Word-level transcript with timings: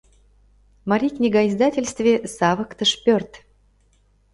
«Марий 0.89 1.11
книга 1.17 1.39
издательстве» 1.49 2.13
савыктыш 2.37 2.91
пӧрт 3.03 3.31